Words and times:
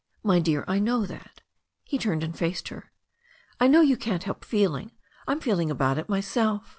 "My 0.23 0.39
dear, 0.39 0.65
I 0.67 0.79
know 0.79 1.05
that." 1.05 1.41
He 1.83 1.99
turned 1.99 2.23
and 2.23 2.35
faced 2.35 2.69
her. 2.69 2.91
"I 3.59 3.67
know 3.67 3.81
you 3.81 3.95
can't 3.97 4.23
help 4.23 4.43
feeling. 4.43 4.93
I'm 5.27 5.39
feeling 5.39 5.69
about 5.69 5.99
it 5.99 6.09
myself. 6.09 6.63